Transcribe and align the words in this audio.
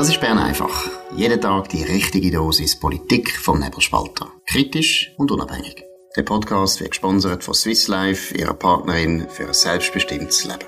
Das 0.00 0.08
ist 0.08 0.18
Bern 0.18 0.38
einfach. 0.38 0.88
Jeden 1.14 1.42
Tag 1.42 1.68
die 1.68 1.82
richtige 1.82 2.30
Dosis 2.30 2.80
Politik 2.80 3.36
vom 3.36 3.60
Nebelspalter. 3.60 4.28
Kritisch 4.46 5.12
und 5.18 5.30
unabhängig. 5.30 5.84
Der 6.16 6.22
Podcast 6.22 6.80
wird 6.80 6.92
gesponsert 6.92 7.44
von 7.44 7.52
Swiss 7.52 7.86
Life, 7.86 8.34
ihrer 8.34 8.54
Partnerin 8.54 9.28
für 9.28 9.48
ein 9.48 9.52
selbstbestimmtes 9.52 10.46
Leben. 10.46 10.64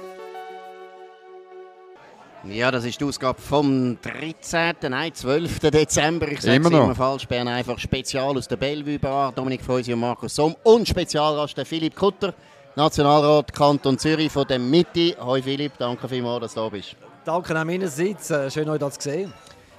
Ja, 2.44 2.70
das 2.70 2.84
ist 2.84 3.00
die 3.00 3.06
Ausgabe 3.06 3.40
vom 3.40 3.96
13. 4.02 4.74
Nein, 4.90 5.14
12. 5.14 5.60
Dezember. 5.60 6.28
Ich 6.28 6.42
sage 6.42 6.60
es 6.60 6.66
immer 6.66 6.94
falsch. 6.94 7.26
Bern 7.26 7.48
einfach 7.48 7.78
Spezial 7.78 8.36
aus 8.36 8.46
der 8.46 8.56
Bellevue 8.56 8.98
Bar. 8.98 9.32
Dominik 9.32 9.62
Freusi 9.62 9.94
und 9.94 10.00
Markus 10.00 10.34
Somm 10.34 10.54
und 10.62 10.86
Spezialgast 10.86 11.56
der 11.56 11.64
Philipp 11.64 11.96
Kutter, 11.96 12.34
Nationalrat 12.76 13.50
Kanton 13.54 13.98
Zürich 13.98 14.30
von 14.30 14.46
der 14.46 14.58
Mitte. 14.58 15.16
Hoi 15.24 15.40
Philipp, 15.40 15.72
danke 15.78 16.06
vielmals, 16.06 16.42
dass 16.42 16.52
du 16.52 16.60
da 16.60 16.68
bist. 16.68 16.96
Danke 17.24 17.56
auch 17.56 17.64
meinerseits. 17.64 18.32
Schön, 18.52 18.68
euch 18.68 18.80
das 18.80 18.98
zu 18.98 19.08
sehen. 19.08 19.32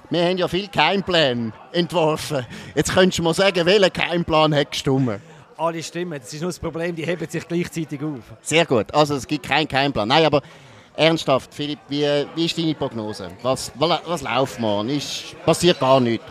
Wir 0.08 0.24
haben 0.24 0.38
ja 0.38 0.48
viel 0.48 0.68
Keimplan 0.68 1.52
entworfen. 1.72 2.46
Jetzt 2.74 2.94
könntest 2.94 3.18
du 3.18 3.22
mal 3.22 3.34
sagen, 3.34 3.66
welcher 3.66 3.90
Keimplan 3.90 4.54
hat 4.54 4.70
gestimmt? 4.70 5.20
Alle 5.58 5.82
stimmen. 5.82 6.18
Das 6.18 6.32
ist 6.32 6.40
nur 6.40 6.48
das 6.48 6.58
Problem, 6.58 6.96
die 6.96 7.04
heben 7.04 7.28
sich 7.28 7.46
gleichzeitig 7.46 8.02
auf. 8.02 8.20
Sehr 8.40 8.64
gut. 8.64 8.92
Also 8.94 9.16
es 9.16 9.26
gibt 9.26 9.46
keinen 9.46 9.68
Keimplan. 9.68 10.08
Nein, 10.08 10.24
aber 10.24 10.40
ernsthaft, 10.96 11.52
Philipp, 11.52 11.80
wie, 11.88 12.06
wie 12.34 12.46
ist 12.46 12.56
deine 12.56 12.74
Prognose? 12.74 13.28
Was, 13.42 13.70
was, 13.74 14.00
was 14.06 14.22
läuft 14.22 14.58
man? 14.58 14.88
Ist, 14.88 15.36
passiert 15.44 15.78
gar 15.78 16.00
nichts? 16.00 16.24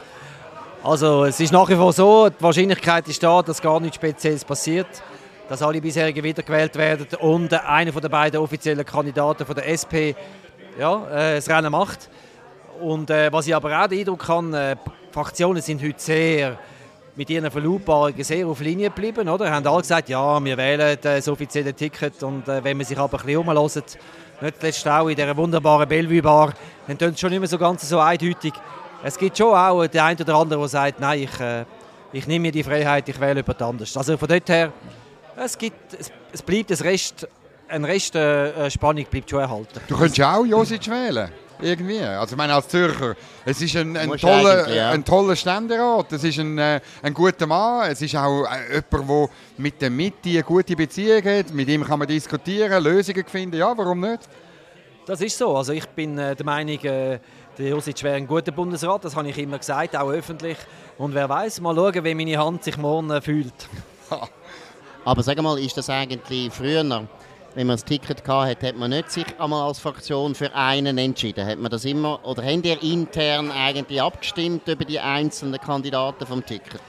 Also 0.84 1.26
es 1.26 1.40
ist 1.40 1.54
nach 1.54 1.70
wie 1.70 1.76
vor 1.76 1.94
so, 1.94 2.30
die 2.30 2.42
Wahrscheinlichkeit 2.44 3.08
ist 3.08 3.22
da, 3.22 3.44
dass 3.44 3.62
gar 3.62 3.80
nichts 3.80 3.98
Spezielles 3.98 4.44
passiert 4.44 4.88
dass 5.50 5.62
alle 5.62 5.82
bisherigen 5.82 6.24
wiedergewählt 6.24 6.76
werden 6.78 7.06
und 7.20 7.54
einer 7.54 7.92
der 7.92 8.10
beiden 8.10 8.40
offiziellen 8.40 8.86
Kandidaten 8.86 9.46
von 9.46 9.54
der 9.54 9.68
SP 9.70 10.16
ja, 10.80 11.08
äh, 11.10 11.36
das 11.36 11.50
Rennen 11.50 11.72
macht. 11.72 12.10
Und 12.82 13.10
äh, 13.10 13.32
was 13.32 13.48
ich 13.48 13.56
aber 13.56 13.82
auch 13.82 13.88
den 13.88 14.00
Eindruck 14.00 14.28
habe, 14.28 14.58
äh, 14.58 14.76
Fraktionen 15.12 15.62
sind 15.62 15.82
heute 15.84 16.00
sehr 16.00 16.58
mit 17.16 17.30
ihren 17.30 17.50
Verlautbarungen 17.52 18.24
sehr 18.24 18.48
auf 18.48 18.60
Linie 18.60 18.90
geblieben. 18.90 19.30
Oder? 19.30 19.52
Haben 19.52 19.68
alle 19.68 19.82
gesagt, 19.82 20.10
ja, 20.10 20.44
wir 20.44 20.58
wählen 20.58 20.98
das 21.02 21.28
offizielle 21.28 21.74
Ticket 21.74 22.24
und 22.24 22.48
äh, 22.48 22.64
wenn 22.64 22.78
man 22.78 22.86
sich 22.86 22.98
aber 22.98 23.20
ein 23.20 23.26
bisschen 23.26 23.40
umhört, 23.40 23.98
nicht 24.42 24.60
zuletzt 24.60 24.88
auch 24.88 25.08
in 25.08 25.16
dieser 25.16 25.38
wunderbaren 25.38 25.88
Bellevue-Bar, 25.88 26.54
dann 26.88 26.98
tun 26.98 27.10
es 27.10 27.20
schon 27.20 27.30
nicht 27.30 27.40
mehr 27.40 27.48
so 27.48 27.58
ganz 27.58 27.88
so 27.88 28.00
eindeutig. 28.00 28.54
Es 29.04 29.18
gibt 29.18 29.38
schon 29.38 29.54
auch 29.54 29.86
den 29.86 30.02
einen 30.02 30.20
oder 30.22 30.36
anderen, 30.36 30.62
der 30.62 30.70
sagt, 30.70 31.00
nein, 31.00 31.24
ich, 31.24 31.40
äh, 31.40 31.66
ich 32.12 32.26
nehme 32.26 32.44
mir 32.44 32.52
die 32.52 32.64
Freiheit, 32.64 33.08
ich 33.08 33.20
wähle 33.20 33.42
jemand 33.42 33.62
anderes. 33.62 33.96
Also 33.96 34.18
von 34.18 34.28
dort 34.28 34.50
her, 34.50 34.72
es, 35.38 35.58
gibt, 35.58 35.94
es, 35.94 36.12
es 36.32 36.42
bleibt 36.42 36.72
ein 36.72 36.78
Rest 36.78 37.28
ein 37.74 37.86
Rest 37.86 38.16
äh, 38.16 38.70
Spannung 38.70 39.06
bleibt 39.10 39.30
schon 39.30 39.40
erhalten. 39.40 39.80
Du 39.88 39.96
könntest 39.96 40.18
ja 40.18 40.36
auch 40.36 40.46
Josic 40.46 40.88
wählen. 40.88 41.30
Irgendwie. 41.62 42.00
Also 42.00 42.34
ich 42.34 42.38
meine, 42.38 42.56
als 42.56 42.68
Zürcher, 42.68 43.16
es 43.46 43.62
ist 43.62 43.76
ein, 43.78 43.96
ein, 43.96 44.12
toller, 44.18 44.70
ja. 44.74 44.90
ein 44.90 45.06
toller 45.06 45.36
Ständerat, 45.36 46.12
es 46.12 46.24
ist 46.24 46.40
ein, 46.40 46.58
äh, 46.58 46.82
ein 47.02 47.14
guter 47.14 47.48
Mann, 47.48 47.90
es 47.90 48.02
ist 48.02 48.16
auch 48.16 48.44
äh, 48.46 48.82
jemand, 48.92 49.10
der 49.10 49.30
mit 49.58 49.82
der 49.82 49.90
Mitte 49.90 50.30
eine 50.30 50.44
gute 50.44 50.76
Beziehung 50.76 51.24
hat, 51.24 51.54
mit 51.54 51.70
ihm 51.70 51.86
kann 51.86 52.00
man 52.00 52.08
diskutieren, 52.08 52.84
Lösungen 52.84 53.24
finden, 53.26 53.58
ja, 53.58 53.78
warum 53.78 54.02
nicht? 54.02 54.28
Das 55.06 55.22
ist 55.22 55.38
so, 55.38 55.56
also 55.56 55.72
ich 55.72 55.86
bin 55.86 56.18
äh, 56.18 56.36
der 56.36 56.46
Meinung, 56.46 56.80
äh, 56.84 57.20
der 57.58 57.70
Josic 57.70 58.04
wäre 58.04 58.16
ein 58.16 58.28
guter 58.28 58.52
Bundesrat, 58.52 59.06
das 59.06 59.16
habe 59.16 59.30
ich 59.30 59.38
immer 59.38 59.60
gesagt, 59.60 59.96
auch 59.96 60.10
öffentlich. 60.10 60.58
Und 60.98 61.14
wer 61.14 61.30
weiß, 61.30 61.62
mal 61.62 61.76
schauen, 61.76 62.04
wie 62.04 62.16
meine 62.16 62.38
Hand 62.38 62.64
sich 62.64 62.78
morgen 62.78 63.10
äh, 63.12 63.22
fühlt. 63.22 63.54
Aber 65.06 65.24
sag 65.24 65.42
mal, 65.42 65.60
ist 65.60 65.78
das 65.78 65.90
eigentlich 65.90 66.52
früher 66.52 66.84
wenn 67.56 67.68
man 67.68 67.76
das 67.76 67.86
Ticket 67.86 68.28
hatte, 68.28 68.68
hat 68.68 68.76
man 68.76 68.90
nicht 68.90 69.12
sich 69.12 69.26
einmal 69.38 69.68
als 69.68 69.80
Fraktion 69.80 70.34
für 70.34 70.54
einen 70.56 70.98
entschieden. 70.98 71.46
Hat 71.46 71.60
man 71.60 71.70
das 71.70 71.86
immer, 71.86 72.20
oder 72.26 72.44
haben 72.44 72.64
ihr 72.64 72.82
intern 72.82 73.52
eigentlich 73.52 74.02
abgestimmt 74.02 74.68
über 74.68 74.86
die 74.86 75.00
einzelnen 75.00 75.60
Kandidaten 75.60 76.26
vom 76.26 76.46
Ticket? 76.46 76.82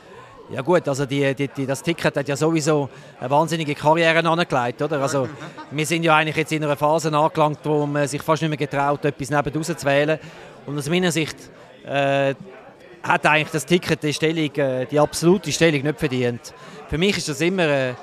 Ja 0.50 0.60
gut, 0.60 0.86
also 0.88 1.06
die, 1.06 1.34
die, 1.34 1.48
die, 1.48 1.66
das 1.66 1.82
Ticket 1.82 2.16
hat 2.16 2.28
ja 2.28 2.36
sowieso 2.36 2.90
eine 3.18 3.30
wahnsinnige 3.30 3.74
Karriere 3.74 4.18
angelegt, 4.18 4.82
oder? 4.82 5.00
Also 5.00 5.26
wir 5.70 5.86
sind 5.86 6.02
ja 6.02 6.16
eigentlich 6.16 6.36
jetzt 6.36 6.52
in 6.52 6.62
einer 6.62 6.76
Phase 6.76 7.14
angelangt, 7.16 7.60
wo 7.64 7.86
man 7.86 8.06
sich 8.06 8.20
fast 8.20 8.42
nicht 8.42 8.50
mehr 8.50 8.58
getraut, 8.58 9.04
etwas 9.04 9.30
nebenaus 9.30 9.66
zu 9.66 9.86
wählen. 9.86 10.18
Und 10.66 10.78
aus 10.78 10.88
meiner 10.88 11.12
Sicht 11.12 11.36
äh, 11.86 12.34
hat 13.02 13.26
eigentlich 13.26 13.50
das 13.52 13.64
Ticket 13.64 14.02
die 14.02 14.12
Stellung, 14.12 14.54
äh, 14.56 14.86
die 14.86 15.00
absolute 15.00 15.50
Stellung 15.50 15.82
nicht 15.82 15.98
verdient. 15.98 16.54
Für 16.88 16.98
mich 16.98 17.16
ist 17.16 17.28
das 17.28 17.40
immer 17.40 17.66
äh, 17.66 17.94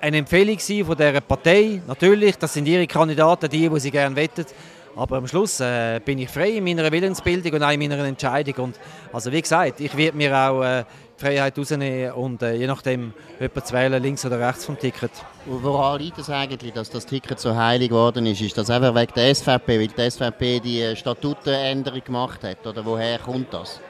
eine 0.00 0.18
Empfehlung 0.18 0.58
von 0.58 0.96
dieser 0.96 1.20
Partei. 1.20 1.80
Natürlich, 1.86 2.36
das 2.36 2.54
sind 2.54 2.66
ihre 2.66 2.86
Kandidaten, 2.86 3.48
die, 3.48 3.68
die 3.68 3.80
sie 3.80 3.90
gerne 3.90 4.16
wettet. 4.16 4.54
Aber 4.96 5.18
am 5.18 5.28
Schluss 5.28 5.60
äh, 5.60 6.00
bin 6.04 6.18
ich 6.18 6.28
frei 6.28 6.50
in 6.56 6.64
meiner 6.64 6.90
Willensbildung 6.90 7.52
und 7.52 7.62
auch 7.62 7.70
in 7.70 7.78
meiner 7.78 7.98
Entscheidung. 8.04 8.64
Und, 8.64 8.80
also 9.12 9.30
wie 9.30 9.40
gesagt, 9.40 9.80
ich 9.80 9.96
werde 9.96 10.16
mir 10.16 10.36
auch 10.36 10.62
äh, 10.62 10.84
die 11.16 11.24
Freiheit 11.24 11.56
rausnehmen 11.56 12.12
und 12.12 12.42
äh, 12.42 12.54
je 12.54 12.66
nachdem 12.66 13.12
jemanden 13.38 13.64
zu 13.64 13.74
wählen, 13.74 14.02
links 14.02 14.24
oder 14.26 14.40
rechts 14.40 14.64
vom 14.64 14.76
Ticket. 14.76 15.12
woran 15.46 16.00
liegt 16.00 16.18
es 16.18 16.28
eigentlich, 16.28 16.72
dass 16.72 16.90
das 16.90 17.06
Ticket 17.06 17.38
so 17.38 17.54
heilig 17.54 17.90
geworden 17.90 18.26
ist? 18.26 18.40
Ist 18.40 18.58
das 18.58 18.70
einfach 18.70 18.92
wegen 18.92 19.12
der 19.14 19.32
SVP, 19.34 19.78
weil 19.78 19.86
die 19.86 20.10
SVP 20.10 20.60
die 20.60 20.96
Statutenänderung 20.96 22.02
gemacht 22.02 22.42
hat? 22.42 22.66
Oder 22.66 22.84
woher 22.84 23.20
kommt 23.20 23.54
das? 23.54 23.80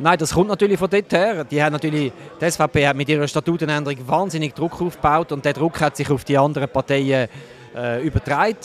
Nein, 0.00 0.18
das 0.18 0.32
kommt 0.32 0.48
natürlich 0.48 0.78
von 0.78 0.90
dort 0.90 1.12
her. 1.12 1.44
Die, 1.44 1.62
haben 1.62 1.72
natürlich, 1.72 2.12
die 2.40 2.50
SVP 2.50 2.86
hat 2.86 2.96
mit 2.96 3.08
ihrer 3.08 3.28
Statutenänderung 3.28 3.98
wahnsinnig 4.06 4.54
Druck 4.54 4.80
aufgebaut 4.80 5.32
und 5.32 5.44
der 5.44 5.52
Druck 5.52 5.80
hat 5.80 5.96
sich 5.96 6.10
auf 6.10 6.24
die 6.24 6.36
anderen 6.36 6.68
Parteien 6.68 7.28
äh, 7.76 8.02
übertragen. 8.02 8.56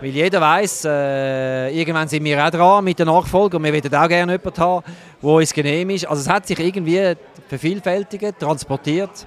Weil 0.00 0.10
jeder 0.10 0.40
weiß, 0.40 0.84
äh, 0.84 1.70
irgendwann 1.70 2.06
sind 2.06 2.22
wir 2.24 2.44
auch 2.44 2.50
dran 2.50 2.84
mit 2.84 2.98
der 2.98 3.06
Nachfolge 3.06 3.56
und 3.56 3.64
wir 3.64 3.72
würden 3.72 3.94
auch 3.94 4.08
gerne 4.08 4.32
jemanden 4.32 4.60
haben, 4.60 4.84
der 5.22 5.30
uns 5.30 5.52
genehm 5.52 5.90
ist. 5.90 6.06
Also 6.06 6.20
es 6.22 6.28
hat 6.28 6.46
sich 6.46 6.58
irgendwie 6.58 7.14
vervielfältigt, 7.48 8.38
transportiert. 8.38 9.26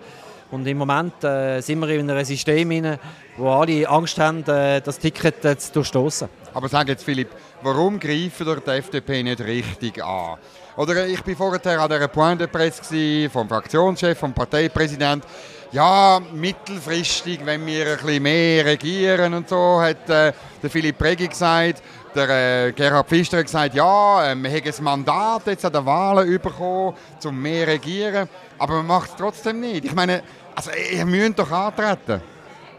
Und 0.52 0.66
im 0.66 0.78
Moment 0.78 1.24
äh, 1.24 1.62
sind 1.62 1.80
wir 1.80 1.90
in 1.90 2.10
einem 2.10 2.26
System, 2.26 2.72
in 2.72 2.98
wo 3.38 3.50
alle 3.50 3.88
Angst 3.88 4.18
haben, 4.20 4.44
äh, 4.48 4.82
das 4.82 4.98
Ticket 4.98 5.46
äh, 5.46 5.58
zu 5.58 5.74
durchstoßen. 5.74 6.28
Aber 6.54 6.68
sag 6.68 6.88
jetzt, 6.88 7.04
Philipp, 7.04 7.30
warum 7.62 8.00
greifen 8.00 8.48
die 8.66 8.72
FDP 8.72 9.24
nicht 9.24 9.42
richtig 9.42 10.04
an? 10.04 10.38
Oder 10.80 11.08
ich 11.08 11.20
war 11.28 11.36
vorher 11.36 11.82
an 11.82 11.90
der 11.90 12.08
Point 12.08 12.40
de 12.40 12.48
Presse 12.48 13.30
vom 13.30 13.50
Fraktionschef, 13.50 14.18
vom 14.18 14.34
Parteipräsident. 14.34 15.26
Ja, 15.74 16.22
mittelfristig, 16.34 17.42
wenn 17.44 17.66
wir 17.66 17.86
ein 17.86 17.98
bisschen 17.98 18.24
mehr 18.24 18.64
regieren 18.64 19.34
und 19.34 19.50
so, 19.50 19.82
hat 19.82 20.10
äh, 20.10 20.32
der 20.64 20.70
Philipp 20.70 21.04
Regi 21.04 21.28
gesagt. 21.28 21.84
Der 22.16 22.68
äh, 22.68 22.72
Gerhard 22.72 23.10
Pfister 23.10 23.40
hat 23.40 23.48
gesagt, 23.48 23.76
ja, 23.76 24.32
äh, 24.32 24.36
wir 24.36 24.50
haben 24.50 24.64
ein 24.66 24.84
Mandat 24.86 25.48
jetzt 25.48 25.66
an 25.66 25.74
den 25.74 25.86
Wahlen 25.86 26.40
bekommen, 26.40 26.96
um 27.26 27.42
mehr 27.42 27.68
regieren. 27.68 28.30
Aber 28.58 28.76
man 28.76 28.88
macht 28.88 29.10
es 29.10 29.16
trotzdem 29.18 29.60
nicht. 29.60 29.84
Ich 29.84 29.94
meine, 29.94 30.24
also, 30.56 30.72
ihr 30.72 31.06
müsst 31.06 31.40
doch 31.40 31.52
antreten. 31.52 32.22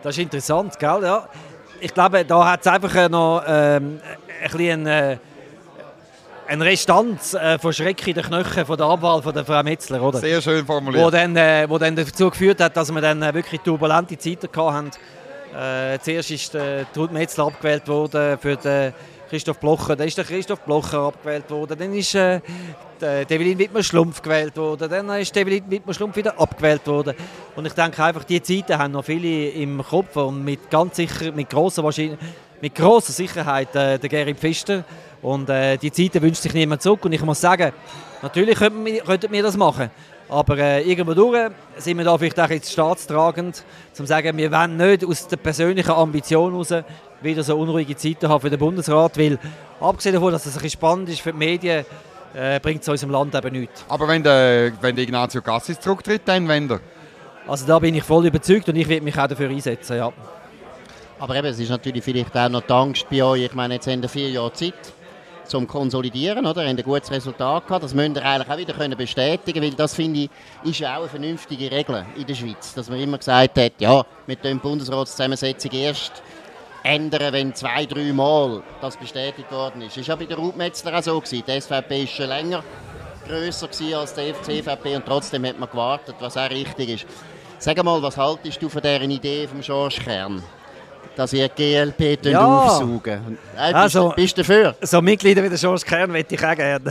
Das 0.02 0.16
ist 0.16 0.22
interessant, 0.22 0.78
gell? 0.78 1.00
Ja. 1.02 1.28
Ich 1.80 1.92
glaube, 1.92 2.24
da 2.24 2.50
hat 2.50 2.60
es 2.62 2.66
einfach 2.66 3.10
noch 3.10 3.42
ähm, 3.46 4.00
ein 4.42 4.50
bisschen... 4.50 4.86
Äh 4.86 5.18
eine 6.50 6.64
Restanz 6.64 7.34
äh, 7.34 7.58
von 7.60 7.72
Schreck 7.72 8.08
in 8.08 8.14
den 8.14 8.24
Knöcheln 8.24 8.66
von 8.66 8.76
der 8.76 8.86
Abwahl 8.86 9.22
von 9.22 9.32
der 9.32 9.44
Frau 9.44 9.62
Metzler, 9.62 10.02
oder? 10.02 10.18
Sehr 10.18 10.42
schön 10.42 10.66
formuliert. 10.66 11.04
Wo 11.04 11.08
dann, 11.08 11.36
äh, 11.36 11.64
wo 11.68 11.78
dann 11.78 11.94
dazu 11.94 12.28
geführt 12.28 12.60
hat, 12.60 12.76
dass 12.76 12.92
wir 12.92 13.00
dann 13.00 13.22
äh, 13.22 13.32
wirklich 13.32 13.60
turbulente 13.60 14.18
Zeiten 14.18 14.48
hatten. 14.56 14.90
Äh, 15.56 15.98
zuerst 16.00 16.30
ist 16.32 16.54
äh, 16.56 16.84
Ruth 16.96 17.12
Metzler 17.12 17.46
abgewählt 17.46 17.86
worden 17.86 18.36
für 18.38 18.56
den 18.56 18.92
Christoph 19.28 19.60
Blocher, 19.60 19.94
dann 19.94 20.08
ist 20.08 20.18
der 20.18 20.24
Christoph 20.24 20.60
Blocher 20.62 20.98
abgewählt 20.98 21.48
worden, 21.50 21.78
dann 21.78 21.94
ist 21.94 22.16
äh, 22.16 22.40
Develin 23.00 23.56
Wittmer-Schlumpf 23.56 24.20
gewählt 24.20 24.56
worden, 24.56 24.90
dann 24.90 25.08
ist 25.20 25.34
Develin 25.36 25.70
Wittmer-Schlumpf 25.70 26.16
wieder 26.16 26.38
abgewählt 26.40 26.84
worden. 26.88 27.14
Und 27.54 27.64
ich 27.64 27.74
denke 27.74 28.02
einfach, 28.02 28.24
diese 28.24 28.42
Zeiten 28.42 28.76
haben 28.76 28.92
noch 28.92 29.04
viele 29.04 29.50
im 29.50 29.84
Kopf 29.84 30.16
und 30.16 30.44
mit 30.44 30.68
ganz 30.68 30.96
sicher, 30.96 31.30
mit 31.30 31.48
grosser 31.48 31.84
Wahrscheinlichkeit 31.84 32.28
mit 32.60 32.74
großer 32.74 33.12
Sicherheit 33.12 33.74
äh, 33.74 33.98
der 33.98 34.08
Gary 34.08 34.34
Pfister. 34.34 34.84
Und 35.22 35.48
äh, 35.50 35.76
die 35.76 35.92
Zeiten 35.92 36.22
wünscht 36.22 36.42
sich 36.42 36.54
niemand 36.54 36.82
zurück. 36.82 37.04
Und 37.04 37.12
ich 37.12 37.22
muss 37.22 37.40
sagen, 37.40 37.72
natürlich 38.22 38.58
könnten 38.58 38.84
wir, 38.84 39.02
könnten 39.02 39.30
wir 39.32 39.42
das 39.42 39.56
machen. 39.56 39.90
Aber 40.28 40.56
äh, 40.58 40.82
irgendwo 40.82 41.12
durch 41.12 41.50
sind 41.76 41.98
wir 41.98 42.04
da 42.04 42.16
vielleicht 42.16 42.38
auch 42.38 42.48
jetzt 42.48 42.70
staatstragend, 42.70 43.64
um 43.90 43.94
zu 43.94 44.06
sagen, 44.06 44.36
wir 44.36 44.52
wollen 44.52 44.76
nicht 44.76 45.04
aus 45.04 45.26
der 45.26 45.36
persönlichen 45.36 45.90
Ambition 45.90 46.52
heraus 46.52 46.72
wieder 47.20 47.42
so 47.42 47.56
unruhige 47.56 47.96
Zeiten 47.96 48.28
haben 48.28 48.40
für 48.40 48.48
den 48.48 48.58
Bundesrat, 48.58 49.18
weil 49.18 49.38
abgesehen 49.80 50.14
davon, 50.14 50.32
dass 50.32 50.46
es 50.46 50.56
ein 50.56 50.70
spannend 50.70 51.08
ist 51.08 51.20
für 51.20 51.32
die 51.32 51.38
Medien, 51.38 51.84
äh, 52.32 52.60
bringt 52.60 52.82
es 52.82 52.88
unserem 52.88 53.10
Land 53.10 53.34
eben 53.34 53.52
nichts. 53.52 53.84
Aber 53.88 54.06
wenn 54.06 54.22
der, 54.22 54.72
wenn 54.80 54.94
der 54.94 55.02
Ignazio 55.02 55.42
Cassis 55.42 55.80
zurücktritt, 55.80 56.22
dann 56.24 56.46
wenn 56.46 56.70
er? 56.70 56.80
Also 57.48 57.66
da 57.66 57.80
bin 57.80 57.96
ich 57.96 58.04
voll 58.04 58.24
überzeugt 58.26 58.68
und 58.68 58.76
ich 58.76 58.88
werde 58.88 59.04
mich 59.04 59.18
auch 59.18 59.26
dafür 59.26 59.50
einsetzen, 59.50 59.96
ja. 59.96 60.12
Aber 61.18 61.34
eben, 61.34 61.48
es 61.48 61.58
ist 61.58 61.70
natürlich 61.70 62.04
vielleicht 62.04 62.34
auch 62.36 62.48
noch 62.48 62.62
die 62.62 62.72
Angst 62.72 63.06
bei 63.10 63.22
euch. 63.22 63.42
Ich 63.42 63.54
meine, 63.54 63.74
jetzt 63.74 63.88
haben 63.88 64.00
wir 64.00 64.08
vier 64.08 64.30
Jahre 64.30 64.52
Zeit 64.52 64.74
zum 65.50 65.66
Konsolidieren, 65.66 66.46
oder? 66.46 66.62
Haben 66.62 66.78
ein 66.78 66.82
gutes 66.82 67.10
Resultat 67.10 67.66
gehabt. 67.66 67.84
Das 67.84 67.92
müsst 67.92 68.16
ihr 68.16 68.24
eigentlich 68.24 68.50
auch 68.50 68.56
wieder 68.56 68.72
können 68.72 68.96
bestätigen, 68.96 69.62
weil 69.62 69.72
das 69.72 69.94
finde 69.94 70.20
ich, 70.20 70.30
ist 70.70 70.84
auch 70.84 71.00
eine 71.00 71.08
vernünftige 71.08 71.70
Regel 71.70 72.06
in 72.16 72.26
der 72.26 72.34
Schweiz, 72.34 72.72
dass 72.72 72.88
man 72.88 73.00
immer 73.00 73.18
gesagt 73.18 73.58
hat, 73.58 73.72
ja, 73.78 74.04
mit 74.26 74.44
der 74.44 74.54
Bundesratszusammensetzung 74.54 75.72
erst 75.72 76.22
ändern, 76.82 77.32
wenn 77.32 77.54
zwei, 77.54 77.84
drei 77.84 78.12
Mal 78.12 78.62
das 78.80 78.96
bestätigt 78.96 79.50
worden 79.50 79.82
ist. 79.82 79.96
Das 79.96 80.08
war 80.08 80.14
ja 80.14 80.16
bei 80.16 80.26
der 80.26 80.38
Raubmetzler 80.38 80.98
auch 80.98 81.02
so. 81.02 81.20
Gewesen. 81.20 81.44
Die 81.46 81.60
SVP 81.60 82.04
ist 82.04 82.12
schon 82.12 82.28
länger 82.28 82.62
grösser 83.26 83.68
als 83.98 84.14
die 84.14 84.32
CVP 84.42 84.96
und 84.96 85.04
trotzdem 85.04 85.44
hat 85.44 85.58
man 85.58 85.68
gewartet, 85.68 86.16
was 86.20 86.36
auch 86.36 86.50
richtig 86.50 86.88
ist. 86.88 87.06
Sag 87.58 87.82
mal, 87.84 88.02
was 88.02 88.16
haltest 88.16 88.62
du 88.62 88.68
von 88.68 88.80
dieser 88.80 89.02
Idee 89.02 89.46
vom 89.46 89.60
George 89.60 89.98
Kern? 90.02 90.42
Dass 91.16 91.32
ihr 91.32 91.48
GLP 91.48 92.24
ja. 92.24 92.44
aufsaugen. 92.44 93.38
Äh, 93.56 93.72
also, 93.72 94.12
bist 94.16 94.38
du 94.38 94.42
dafür? 94.42 94.74
So 94.80 95.02
Mitglieder 95.02 95.42
wie 95.42 95.48
der 95.48 95.58
George 95.58 95.82
Kern 95.84 96.10
möchte 96.10 96.34
ich 96.34 96.44
auch 96.44 96.54
gerne. 96.54 96.90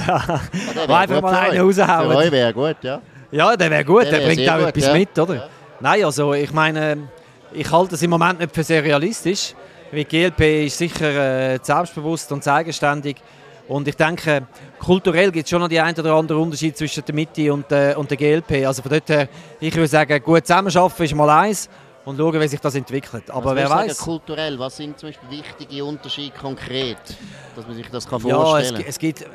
Einfach 0.87 1.21
mal 1.21 1.35
einen 1.35 1.61
raushauen. 1.61 2.11
Für 2.11 2.17
euch 2.17 2.31
wäre 2.31 2.53
gut, 2.53 2.77
ja. 2.81 3.01
Ja, 3.31 3.55
der 3.55 3.71
wäre 3.71 3.85
gut, 3.85 4.03
der, 4.03 4.19
der 4.19 4.25
bringt 4.25 4.49
auch 4.49 4.57
gut, 4.57 4.67
etwas 4.67 4.85
ja. 4.85 4.93
mit, 4.93 5.17
oder? 5.17 5.35
Ja. 5.35 5.47
Nein, 5.79 6.03
also 6.03 6.33
ich 6.33 6.51
meine, 6.51 6.97
ich 7.53 7.71
halte 7.71 7.95
es 7.95 8.01
im 8.01 8.09
Moment 8.09 8.39
nicht 8.39 8.53
für 8.53 8.63
sehr 8.63 8.83
realistisch. 8.83 9.53
Weil 9.91 10.05
GLP 10.05 10.65
ist 10.67 10.77
sicher 10.77 11.53
äh, 11.53 11.59
selbstbewusst 11.61 12.31
und 12.31 12.47
eigenständig. 12.47 13.17
Und 13.67 13.87
ich 13.87 13.95
denke, 13.95 14.43
kulturell 14.79 15.31
gibt 15.31 15.45
es 15.45 15.49
schon 15.49 15.61
noch 15.61 15.67
die 15.67 15.79
ein 15.79 15.97
oder 15.97 16.13
andere 16.13 16.39
Unterschied 16.39 16.77
zwischen 16.77 17.03
der 17.05 17.15
Mitte 17.15 17.51
und, 17.53 17.71
äh, 17.71 17.93
und 17.95 18.09
der 18.09 18.17
GLP. 18.17 18.65
Also 18.65 18.81
von 18.81 18.91
dort 18.91 19.09
her, 19.09 19.27
ich 19.59 19.73
würde 19.75 19.87
sagen, 19.87 20.21
gut 20.23 20.45
zusammenarbeiten 20.45 21.03
ist 21.03 21.15
mal 21.15 21.29
eins 21.29 21.69
und 22.09 22.17
schauen, 22.17 22.41
wie 22.41 22.47
sich 22.47 22.59
das 22.59 22.75
entwickelt. 22.75 23.29
Aber 23.29 23.51
was 23.51 23.55
wer 23.55 23.69
weiß. 23.69 23.97
kulturell, 23.97 24.57
was 24.59 24.77
sind 24.77 24.99
zum 24.99 25.09
Beispiel 25.09 25.29
wichtige 25.29 25.85
Unterschiede 25.85 26.35
konkret, 26.37 26.97
dass 27.55 27.65
man 27.65 27.75
sich 27.75 27.89
das 27.89 28.07
kann 28.07 28.19
vorstellen 28.19 28.75
kann? 28.75 28.81
Ja, 28.81 28.87
es, 28.87 28.95
es, 28.95 28.99
gibt, 28.99 29.25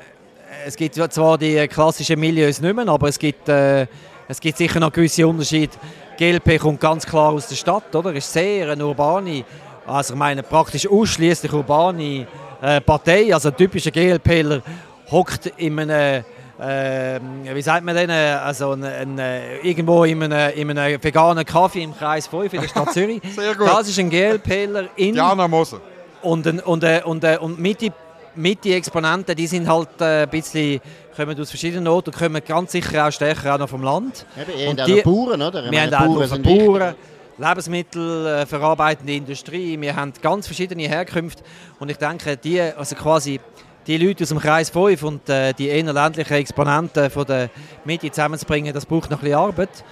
es 0.66 0.76
gibt 0.76 0.94
zwar 0.94 1.38
die 1.38 1.66
klassischen 1.68 2.18
Milieus 2.20 2.60
nicht 2.60 2.74
mehr, 2.74 2.88
aber 2.88 3.08
es 3.08 3.18
gibt, 3.18 3.48
äh, 3.48 3.86
es 4.28 4.40
gibt 4.40 4.58
sicher 4.58 4.80
noch 4.80 4.92
gewisse 4.92 5.26
Unterschiede. 5.26 5.72
GLP 6.16 6.60
kommt 6.60 6.80
ganz 6.80 7.04
klar 7.04 7.32
aus 7.32 7.48
der 7.48 7.56
Stadt, 7.56 7.94
oder? 7.94 8.12
Ist 8.12 8.32
sehr 8.32 8.70
eine 8.70 8.86
urbane 8.86 9.44
also 9.86 10.14
ich 10.14 10.18
meine 10.18 10.42
praktisch 10.42 10.88
ausschließlich 10.88 11.52
urbane 11.52 12.26
äh, 12.62 12.80
Partei, 12.80 13.34
also 13.34 13.50
ein 13.50 13.56
typischer 13.56 13.90
GLPler 13.90 14.62
hockt 15.10 15.46
in 15.58 15.78
einem 15.78 16.24
äh, 16.58 17.20
wie 17.52 17.62
sagt 17.62 17.84
man 17.84 17.96
denn, 17.96 18.10
also 18.10 18.72
ein, 18.72 18.84
ein, 18.84 19.18
äh, 19.18 19.58
irgendwo 19.58 20.04
in 20.04 20.22
einem, 20.22 20.56
in 20.56 20.78
einem 20.78 21.02
veganen 21.02 21.44
Kaffee 21.44 21.82
im 21.82 21.96
Kreis 21.96 22.26
5 22.28 22.52
in 22.52 22.60
der 22.60 22.68
Stadt 22.68 22.92
Zürich. 22.92 23.20
Sehr 23.34 23.54
gut. 23.54 23.66
Das 23.66 23.88
ist 23.88 23.98
ein 23.98 24.08
GLPler 24.08 24.88
in... 24.96 25.14
Jana 25.14 25.48
Moser. 25.48 25.80
Und, 26.22 26.46
und, 26.46 26.60
und, 26.60 27.04
und, 27.04 27.24
und 27.24 27.60
Mitte, 27.60 27.92
Mitte 28.36 28.74
Exponenten, 28.74 29.34
die 29.34 29.46
sind 29.46 29.68
halt 29.68 30.00
ein 30.00 30.28
bisschen, 30.30 30.80
kommen 31.16 31.38
aus 31.38 31.50
verschiedenen 31.50 31.88
Orten 31.88 32.10
und 32.10 32.18
kommen 32.18 32.42
ganz 32.46 32.72
sicher 32.72 33.06
auch 33.06 33.10
stärker 33.10 33.54
auch 33.54 33.58
noch 33.58 33.68
vom 33.68 33.82
Land. 33.82 34.24
Ja, 34.36 34.70
und 34.70 34.86
die, 34.86 35.02
Bauern, 35.02 35.42
oder? 35.42 35.70
Wir 35.70 35.82
haben 35.82 35.94
auch 35.94 36.28
noch 36.28 36.38
Bauern. 36.38 36.94
Lebensmittelverarbeitende 37.36 39.12
Industrie. 39.12 39.80
Wir 39.80 39.96
haben 39.96 40.12
ganz 40.22 40.46
verschiedene 40.46 40.84
Herkünfte 40.84 41.42
und 41.80 41.90
ich 41.90 41.96
denke, 41.96 42.36
die, 42.36 42.60
also 42.60 42.94
quasi 42.94 43.40
die 43.86 43.98
Leute 43.98 44.24
aus 44.24 44.28
dem 44.28 44.38
Kreis 44.38 44.70
5 44.70 45.02
und 45.02 45.28
äh, 45.28 45.52
die 45.52 45.68
eher 45.68 45.92
ländlichen 45.92 46.34
Exponenten 46.34 47.10
von 47.10 47.26
der 47.26 47.50
Mitte 47.84 48.10
zusammenzubringen, 48.10 48.72
das 48.72 48.86
braucht 48.86 49.10
noch 49.10 49.18
ein 49.18 49.24
bisschen 49.24 49.38
Arbeit. 49.38 49.84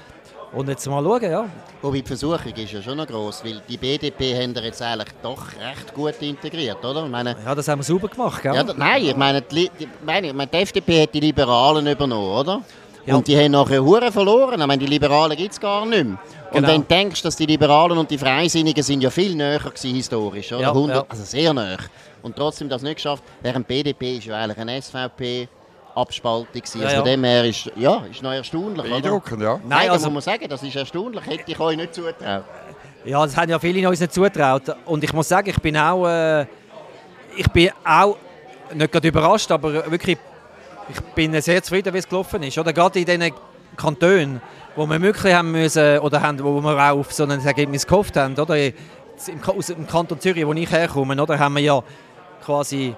Und 0.52 0.68
jetzt 0.68 0.86
mal 0.86 1.02
schauen, 1.02 1.30
ja. 1.30 1.46
Wobei 1.80 2.00
die 2.00 2.06
Versuchung 2.06 2.52
ist 2.54 2.72
ja 2.72 2.82
schon 2.82 2.98
noch 2.98 3.06
gross, 3.06 3.42
weil 3.42 3.62
die 3.66 3.78
BDP 3.78 4.34
haben 4.34 4.54
jetzt 4.54 4.82
eigentlich 4.82 5.08
doch 5.22 5.46
recht 5.58 5.94
gut 5.94 6.20
integriert, 6.20 6.84
oder? 6.84 7.06
meine, 7.06 7.34
ja, 7.42 7.54
das 7.54 7.68
haben 7.68 7.78
wir 7.78 7.84
sauber 7.84 8.08
gemacht, 8.08 8.42
gell? 8.42 8.54
Ja, 8.54 8.62
nein, 8.62 9.02
ich 9.02 9.16
meine, 9.16 9.40
die, 9.40 9.70
die, 9.80 9.88
meine, 10.04 10.46
die 10.46 10.56
FDP 10.58 11.04
hat 11.04 11.14
die 11.14 11.20
Liberalen 11.20 11.86
übernommen, 11.86 12.28
oder? 12.28 12.60
Ja. 13.04 13.16
Und 13.16 13.26
die 13.26 13.36
haben 13.36 13.50
nachher 13.50 13.82
Huren 13.82 14.12
verloren. 14.12 14.60
Ich 14.60 14.66
meine, 14.66 14.78
die 14.78 14.86
Liberalen 14.86 15.36
gibt 15.36 15.52
es 15.52 15.60
gar 15.60 15.84
nicht 15.84 16.04
mehr. 16.04 16.18
Und 16.50 16.56
genau. 16.56 16.68
wenn 16.68 16.80
du 16.82 16.86
denkst, 16.86 17.22
dass 17.22 17.34
die 17.34 17.46
Liberalen 17.46 17.98
und 17.98 18.10
die 18.10 18.18
Freisinnigen 18.18 18.82
sind 18.82 19.00
ja 19.00 19.10
viel 19.10 19.34
näher 19.34 19.58
gewesen, 19.58 19.94
historisch, 19.94 20.52
oder? 20.52 20.62
Ja, 20.62 20.68
100, 20.68 20.96
ja. 20.96 21.04
Also 21.08 21.24
sehr 21.24 21.52
näher. 21.52 21.78
Und 22.22 22.36
trotzdem 22.36 22.68
das 22.68 22.82
nicht 22.82 22.96
geschafft. 22.96 23.24
Während 23.40 23.66
BDP 23.66 24.18
ist 24.18 24.26
ja 24.26 24.36
eigentlich 24.36 24.58
eine 24.58 24.80
SVP 24.80 25.48
Abspaltung 25.94 26.46
gewesen. 26.52 26.80
Ja, 26.80 26.86
also 26.86 26.96
ja. 26.98 27.02
dem 27.02 27.24
her 27.24 27.44
ist, 27.44 27.70
ja, 27.76 28.04
ist 28.10 28.22
noch 28.22 28.32
erstaunlich, 28.32 28.88
Beeindruckend, 28.88 29.42
ja. 29.42 29.54
Nein, 29.54 29.62
Nein 29.68 29.90
also, 29.90 30.10
muss 30.10 30.24
man 30.26 30.34
sagen, 30.34 30.48
das 30.48 30.62
ist 30.62 30.76
erstaunlich. 30.76 31.26
Hätte 31.26 31.44
ich 31.46 31.60
euch 31.60 31.76
nicht 31.76 31.94
zutraut. 31.94 32.44
Ja, 33.04 33.24
das 33.24 33.36
haben 33.36 33.50
ja 33.50 33.58
viele 33.58 33.88
uns 33.88 34.00
nicht 34.00 34.12
zutraut. 34.12 34.62
Und 34.86 35.02
ich 35.02 35.12
muss 35.12 35.28
sagen, 35.28 35.50
ich 35.50 35.60
bin 35.60 35.76
auch, 35.76 36.06
äh, 36.06 36.42
ich 37.36 37.48
bin 37.52 37.70
auch 37.84 38.16
nicht 38.72 38.92
gerade 38.92 39.08
überrascht, 39.08 39.50
aber 39.50 39.90
wirklich 39.90 40.18
ich 40.88 41.00
bin 41.14 41.40
sehr 41.40 41.62
zufrieden, 41.62 41.92
wie 41.94 41.98
es 41.98 42.08
gelaufen 42.08 42.42
ist. 42.42 42.58
Oder 42.58 42.72
gerade 42.72 42.98
in 42.98 43.04
diesen 43.04 43.32
Kantonen, 43.76 44.40
wo 44.76 44.86
wir 44.86 44.98
möglich 44.98 45.32
haben 45.34 45.52
müssen, 45.52 45.98
oder 46.00 46.20
haben, 46.22 46.42
wo 46.42 46.60
wir 46.60 46.76
auch 46.76 46.98
auf 46.98 47.12
so 47.12 47.24
ein 47.24 47.44
Ergebnis 47.44 47.86
gehofft 47.86 48.16
haben, 48.16 48.38
oder? 48.38 48.56
Im, 48.56 48.72
aus 49.46 49.66
dem 49.66 49.86
Kanton 49.86 50.18
Zürich, 50.20 50.46
wo 50.46 50.52
ich 50.52 50.70
herkomme, 50.70 51.20
oder, 51.20 51.38
haben 51.38 51.54
wir 51.54 51.62
ja 51.62 51.82
quasi 52.44 52.94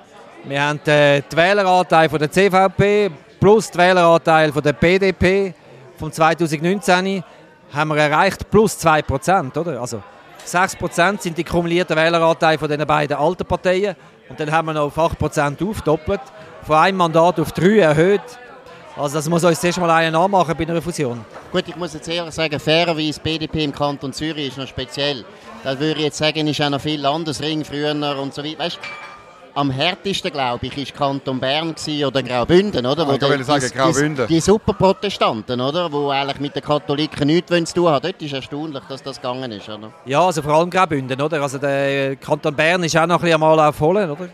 wir 0.46 0.62
haben 0.62 0.80
den, 0.84 1.24
den 1.30 1.38
Wähleranteil 1.38 2.08
von 2.10 2.18
der 2.18 2.30
CVP 2.30 3.10
plus 3.40 3.70
den 3.70 3.80
Wähleranteil 3.80 4.52
von 4.52 4.62
der 4.62 4.74
BDP 4.74 5.54
vom 5.98 6.12
2019 6.12 7.24
haben 7.72 7.88
wir 7.88 7.96
erreicht 7.96 8.50
plus 8.50 8.78
2%, 8.78 9.58
oder? 9.58 9.80
Also 9.80 10.02
6% 10.46 11.22
sind 11.22 11.38
die 11.38 11.44
kumulierten 11.44 11.96
Wähleranteile 11.96 12.58
von 12.58 12.68
den 12.68 12.86
beiden 12.86 13.16
alten 13.16 13.46
Parteien 13.46 13.96
und 14.28 14.40
dann 14.40 14.50
haben 14.50 14.66
wir 14.66 14.72
noch 14.74 14.96
auf 14.96 14.98
8% 14.98 15.68
aufdoppelt 15.68 16.20
von 16.62 16.76
einem 16.76 16.98
Mandat 16.98 17.38
auf 17.40 17.52
drei 17.52 17.78
erhöht. 17.78 18.22
Also 18.96 19.16
das 19.16 19.28
muss 19.28 19.42
uns 19.42 19.60
zuerst 19.60 19.78
mal 19.78 19.90
einen 19.90 20.14
anmachen 20.14 20.54
bei 20.56 20.64
einer 20.64 20.80
Fusion. 20.80 21.24
Gut, 21.50 21.64
ich 21.66 21.76
muss 21.76 21.94
jetzt 21.94 22.08
ehrlich 22.08 22.32
sagen, 22.32 22.58
fairerweise 22.60 23.20
BDP 23.20 23.64
im 23.64 23.72
Kanton 23.72 24.12
Zürich 24.12 24.48
ist 24.48 24.58
noch 24.58 24.68
speziell. 24.68 25.24
Da 25.64 25.78
würde 25.78 25.98
ich 25.98 26.06
jetzt 26.06 26.18
sagen, 26.18 26.46
ist 26.46 26.60
auch 26.62 26.70
noch 26.70 26.80
viel 26.80 27.00
Landesring 27.00 27.64
früher 27.64 27.90
und 27.92 28.32
so 28.32 28.44
weiter. 28.44 28.60
Weißt, 28.60 28.78
am 29.54 29.70
härtesten, 29.70 30.32
glaube 30.32 30.66
ich, 30.66 30.76
war 30.76 30.96
Kanton 30.96 31.38
Bern 31.38 31.74
oder 32.06 32.22
Graubünden, 32.22 32.84
oder? 32.84 33.06
Wo 33.06 33.12
ich 33.12 33.20
würde 33.20 33.44
sagen, 33.44 33.70
Graubünden. 33.74 34.26
Die, 34.26 34.34
die 34.34 34.40
Superprotestanten, 34.40 35.60
oder? 35.60 35.88
Die 35.88 36.10
eigentlich 36.10 36.40
mit 36.40 36.56
den 36.56 36.62
Katholiken 36.62 37.26
nichts 37.26 37.70
zu 37.70 37.74
tun 37.74 37.88
haben. 37.88 38.02
Dort 38.02 38.20
ist 38.20 38.32
erstaunlich, 38.32 38.82
dass 38.88 39.02
das 39.02 39.16
gegangen 39.16 39.52
ist, 39.52 39.68
oder? 39.68 39.92
Ja, 40.04 40.24
also 40.24 40.42
vor 40.42 40.54
allem 40.54 40.70
Graubünden, 40.70 41.20
oder? 41.20 41.40
Also 41.40 41.58
der 41.58 42.16
Kanton 42.16 42.54
Bern 42.54 42.82
ist 42.82 42.96
auch 42.96 43.06
noch 43.06 43.16
ein 43.16 43.20
bisschen 43.20 43.42
einmal 43.42 43.60
auf 43.60 43.80
Holen, 43.80 44.10
oder? 44.10 44.28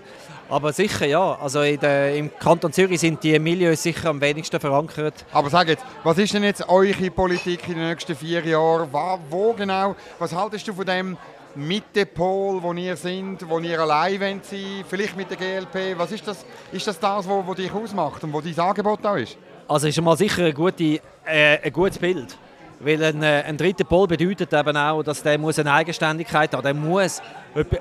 Aber 0.49 0.73
sicher, 0.73 1.07
ja. 1.07 1.39
Also 1.41 1.61
der, 1.63 2.17
im 2.17 2.31
Kanton 2.37 2.73
Zürich 2.73 2.99
sind 3.01 3.23
die 3.23 3.39
Milieus 3.39 3.83
sicher 3.85 4.11
am 4.11 4.21
wenigsten 4.21 4.59
verankert. 4.59 5.25
Aber 5.33 5.49
sag 5.49 5.69
jetzt, 5.69 5.85
was 6.03 6.19
ist 6.19 6.35
denn 6.35 6.43
jetzt 6.43 6.69
eure 6.69 7.11
Politik 7.11 7.69
in 7.69 7.75
den 7.75 7.89
nächsten 7.89 8.17
vier 8.17 8.45
Jahren? 8.45 8.89
Wo, 9.29 9.53
genau? 9.53 9.95
Was 10.19 10.35
haltest 10.35 10.67
du 10.67 10.73
von 10.73 10.85
dem 10.85 11.17
Mittepol, 11.55 12.63
wo 12.63 12.73
ihr 12.73 12.97
sind, 12.97 13.49
wo 13.49 13.59
ihr 13.59 13.81
allein 13.81 14.19
sein 14.19 14.41
wollt, 14.41 14.87
vielleicht 14.89 15.17
mit 15.17 15.31
der 15.31 15.37
GLP? 15.37 15.99
Was 15.99 16.13
ist 16.13 16.27
das, 16.27 16.45
ist 16.73 16.87
das, 16.87 16.99
das 16.99 17.29
was, 17.29 17.47
was 17.47 17.57
dich 17.57 17.73
ausmacht 17.73 18.23
und 18.25 18.33
wo 18.33 18.41
dein 18.41 18.59
Angebot 18.59 19.05
auch 19.05 19.17
ist? 19.17 19.37
Also 19.69 19.89
ist 19.89 20.01
mal 20.01 20.17
sicher 20.17 20.45
ein, 20.45 20.55
gute, 20.55 21.01
äh, 21.25 21.59
ein 21.63 21.73
gutes 21.73 21.99
Bild. 21.99 22.37
Weil 22.81 23.05
ein, 23.05 23.23
äh, 23.23 23.45
ein 23.47 23.57
dritter 23.57 23.85
Pol 23.85 24.07
bedeutet 24.07 24.53
eben 24.53 24.77
auch, 24.77 25.03
dass 25.03 25.23
der 25.23 25.39
muss 25.39 25.59
eine 25.59 25.73
Eigenständigkeit 25.73 26.55
haben, 26.55 26.63
der 26.63 26.75
muss 26.75 27.21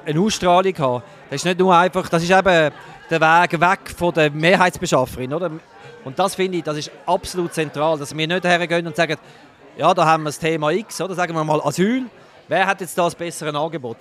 eine 0.05 0.19
Ausstrahlung 0.19 0.77
haben. 0.77 1.03
Das 1.29 1.37
ist 1.37 1.45
nicht 1.45 1.59
nur 1.59 1.75
einfach, 1.75 2.09
das 2.09 2.21
ist 2.21 2.31
eben 2.31 2.71
der 3.09 3.21
Weg 3.21 3.61
weg 3.61 3.79
von 3.95 4.13
der 4.13 4.29
Mehrheitsbeschafferin, 4.29 5.33
oder? 5.33 5.51
Und 6.03 6.19
das 6.19 6.35
finde 6.35 6.57
ich, 6.57 6.63
das 6.63 6.77
ist 6.77 6.91
absolut 7.05 7.53
zentral, 7.53 7.97
dass 7.97 8.15
wir 8.15 8.27
nicht 8.27 8.43
hergehen 8.43 8.87
und 8.87 8.95
sagen, 8.95 9.17
ja, 9.77 9.93
da 9.93 10.05
haben 10.05 10.23
wir 10.23 10.29
das 10.29 10.39
Thema 10.39 10.71
X, 10.71 10.99
oder 11.01 11.15
sagen 11.15 11.33
wir 11.33 11.43
mal 11.43 11.61
Asyl. 11.61 12.05
Wer 12.49 12.65
hat 12.65 12.81
jetzt 12.81 12.97
das 12.97 13.13
bessere 13.13 13.55
Angebot? 13.55 13.97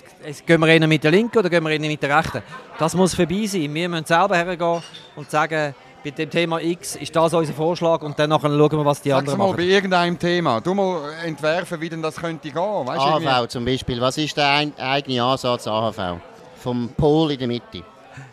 Gehen 0.46 0.60
wir 0.60 0.74
ihnen 0.74 0.88
mit 0.88 1.04
der 1.04 1.10
Linken 1.10 1.38
oder 1.38 1.50
gehen 1.50 1.62
wir 1.62 1.70
ihnen 1.70 1.86
mit 1.86 2.02
der 2.02 2.16
Rechten? 2.16 2.42
Das 2.78 2.94
muss 2.94 3.14
vorbei 3.14 3.44
sein. 3.44 3.74
Wir 3.74 3.90
müssen 3.90 4.06
selber 4.06 4.36
hergehen 4.36 4.82
und 5.16 5.30
sagen, 5.30 5.74
bei 6.02 6.10
dem 6.10 6.30
Thema 6.30 6.58
X 6.58 6.96
ist 6.96 7.14
das 7.14 7.34
unser 7.34 7.52
Vorschlag 7.52 8.00
und 8.00 8.18
dann 8.18 8.30
schauen 8.30 8.58
wir, 8.72 8.84
was 8.86 9.02
die 9.02 9.10
Sag's 9.10 9.18
anderen 9.18 9.38
mal 9.38 9.46
machen. 9.48 9.56
bei 9.58 9.64
irgendeinem 9.64 10.18
Thema. 10.18 10.62
Du 10.62 10.72
mal 10.72 11.12
entwerfen, 11.26 11.78
wie 11.78 11.90
denn 11.90 12.00
das 12.00 12.16
könnte 12.16 12.48
gehen. 12.48 12.54
Weißt 12.56 12.98
AHV 12.98 13.22
irgendwie? 13.22 13.48
zum 13.48 13.64
Beispiel. 13.66 14.00
Was 14.00 14.16
ist 14.16 14.34
der 14.34 14.66
eigene 14.78 15.22
Ansatz 15.22 15.66
AHV? 15.66 16.16
Vom 16.56 16.88
Pol 16.96 17.32
in 17.32 17.38
der 17.40 17.48
Mitte. 17.48 17.82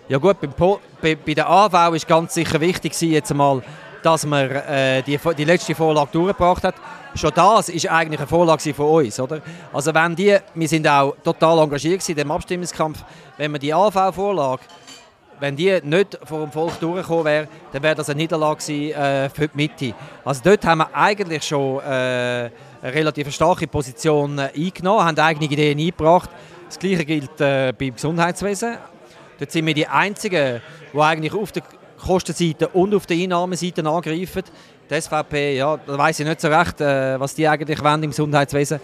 Ja 0.08 0.18
gut, 0.18 0.40
beim 0.40 0.54
Pol, 0.54 0.78
bei, 1.02 1.16
bei 1.18 1.34
der 1.34 1.50
AHV 1.50 1.94
ist 1.94 2.08
ganz 2.08 2.34
sicher 2.36 2.62
wichtig 2.62 2.94
jetzt 3.02 3.32
einmal, 3.32 3.62
dass 4.06 4.26
man 4.26 4.50
äh, 4.52 5.02
die, 5.02 5.20
die 5.38 5.46
letzte 5.46 5.74
Vorlage 5.74 6.10
durchgebracht 6.12 6.64
hat. 6.64 6.76
Schon 7.16 7.32
das 7.34 7.70
ist 7.70 7.90
eigentlich 7.90 8.20
eine 8.20 8.28
Vorlage 8.28 8.74
von 8.74 8.86
uns, 8.86 9.20
oder? 9.20 9.42
Also 9.74 9.94
wenn 9.94 10.16
die, 10.16 10.38
wir 10.54 10.68
sind 10.68 10.88
auch 10.88 11.16
total 11.24 11.60
engagiert 11.60 12.08
in 12.08 12.16
dem 12.16 12.30
Abstimmungskampf, 12.30 13.04
wenn 13.38 13.52
man 13.52 13.60
die 13.60 13.74
AV-Vorlage 13.74 14.62
wenn 15.40 15.56
die 15.56 15.80
nicht 15.84 16.18
vor 16.24 16.42
dem 16.42 16.52
Volk 16.52 16.80
durchgekommen 16.80 17.26
wäre, 17.26 17.48
dann 17.74 17.84
wäre 17.84 17.96
das 17.96 18.10
eine 18.10 18.22
Niederlage 18.22 18.72
äh, 18.72 19.30
für 19.30 19.50
die 19.50 19.58
Mitte. 19.58 19.94
Also 20.24 20.42
dort 20.44 20.66
haben 20.66 20.78
wir 20.78 20.96
eigentlich 20.96 21.44
schon 21.44 21.80
äh, 21.80 21.84
eine 21.84 22.52
relativ 22.84 23.34
starke 23.34 23.68
Position 23.68 24.40
äh, 24.40 24.50
eingenommen, 24.56 25.04
haben 25.04 25.20
eigene 25.20 25.46
Ideen 25.46 25.78
eingebracht. 25.78 26.30
Das 26.68 26.80
Gleiche 26.80 27.06
gilt 27.06 27.42
äh, 27.42 27.74
beim 27.78 27.94
Gesundheitswesen. 27.94 28.78
Dort 29.38 29.52
sind 29.52 29.66
wir 29.66 29.74
die 29.74 29.88
Einzigen, 29.88 30.62
die 30.94 31.00
eigentlich 31.00 31.34
auf 31.34 31.52
der 31.52 31.64
Kostenseite 31.98 32.68
und 32.70 32.94
auf 32.94 33.06
der 33.06 33.18
Einnahmeseite 33.18 33.86
angreifen. 33.86 34.44
Die 34.90 35.02
SVP, 35.02 35.58
ja, 35.58 35.78
da 35.78 35.98
weiß 35.98 36.20
ich 36.20 36.28
nicht 36.28 36.42
so 36.42 36.48
recht, 36.48 36.80
äh, 36.82 37.20
was 37.20 37.34
die 37.34 37.48
eigentlich 37.48 37.84
wollen 37.84 38.04
im 38.04 38.10
Gesundheitswesen. 38.12 38.80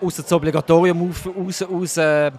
Aus 0.00 0.16
das 0.16 0.32
Obligatorium 0.32 1.10
aus, 1.10 1.26
aus, 1.26 1.62
aus 1.62 1.96
äh, 1.96 2.30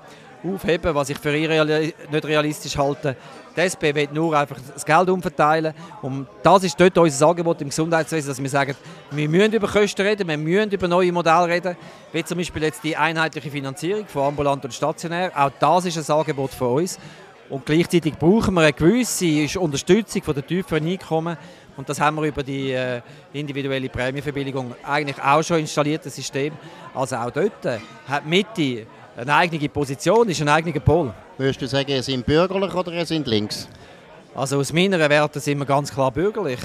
aufheben, 0.44 0.96
was 0.96 1.10
ich 1.10 1.18
für 1.18 1.36
irreal 1.36 1.94
nicht 2.12 2.26
realistisch 2.26 2.78
halte. 2.78 3.16
Die 3.56 3.62
SP 3.66 3.92
will 3.94 4.08
nur 4.14 4.38
einfach 4.38 4.58
das 4.74 4.86
Geld 4.86 5.10
umverteilen. 5.10 5.74
Und 6.02 6.28
das 6.42 6.64
ist 6.64 6.80
dort 6.80 6.98
unser 6.98 7.28
Angebot 7.28 7.62
im 7.62 7.70
Gesundheitswesen, 7.70 8.30
dass 8.30 8.42
wir 8.42 8.50
sagen, 8.50 8.76
wir 9.12 9.28
müssen 9.30 9.54
über 9.54 9.68
Kosten 9.68 10.02
reden, 10.02 10.28
wir 10.28 10.38
müssen 10.38 10.72
über 10.72 10.88
neue 10.88 11.12
Modelle 11.12 11.48
reden, 11.48 11.78
wie 12.14 12.24
zum 12.24 12.38
Beispiel 12.38 12.64
jetzt 12.64 12.84
die 12.84 12.96
einheitliche 12.96 13.52
Finanzierung 13.52 14.08
von 14.08 14.28
ambulant 14.28 14.64
und 14.64 14.74
stationär. 14.74 15.32
Auch 15.36 15.52
das 15.60 15.86
ist 15.86 15.98
ein 15.98 16.16
Angebot 16.16 16.52
von 16.52 16.78
uns. 16.78 16.98
Und 17.50 17.66
gleichzeitig 17.66 18.14
brauchen 18.16 18.54
wir 18.54 18.62
eine 18.62 18.74
gewisse 18.74 19.60
Unterstützung 19.60 20.22
von 20.22 20.36
den 20.36 20.46
tieferen 20.46 20.88
Einkommen. 20.88 21.36
Und 21.76 21.90
das 21.90 22.00
haben 22.00 22.18
wir 22.18 22.24
über 22.24 22.44
die 22.44 22.72
äh, 22.72 23.02
individuelle 23.34 23.90
Prämienverbilligung 23.90 24.76
eigentlich 24.84 25.22
auch 25.22 25.42
schon 25.42 25.60
installiert, 25.60 26.06
das 26.06 26.16
System. 26.16 26.54
Also 26.94 27.16
auch 27.16 27.32
dort 27.32 27.66
hat 28.08 28.24
die 28.24 28.30
Mitte 28.30 28.88
eine 29.18 29.34
eigene 29.34 29.68
Position, 29.70 30.30
ist 30.30 30.42
ein 30.42 30.50
eigener 30.50 30.80
Pol. 30.80 31.12
Würdest 31.38 31.62
du 31.62 31.68
sagen, 31.68 31.90
ihr 31.90 32.04
seid 32.04 32.26
bürgerlich 32.26 32.74
oder 32.74 32.92
ihr 32.92 33.06
seid 33.06 33.26
links? 33.26 33.68
Also 34.36 34.60
aus 34.60 34.72
meiner 34.72 35.00
Werte 35.00 35.40
sind 35.40 35.58
wir 35.58 35.66
ganz 35.66 35.92
klar 35.92 36.12
bürgerlich. 36.12 36.60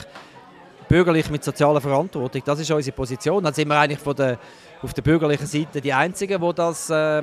Bürgerlich 0.88 1.30
mit 1.30 1.42
sozialer 1.42 1.80
Verantwortung, 1.80 2.42
das 2.44 2.60
ist 2.60 2.70
unsere 2.70 2.94
Position. 2.94 3.42
Dann 3.42 3.54
sind 3.54 3.68
wir 3.68 3.78
eigentlich 3.78 4.00
von 4.00 4.14
der, 4.14 4.38
auf 4.82 4.92
der 4.92 5.02
bürgerlichen 5.02 5.46
Seite 5.46 5.80
die 5.80 5.92
Einzigen, 5.94 6.42
die 6.42 6.54
das... 6.54 6.90
Äh, 6.90 7.22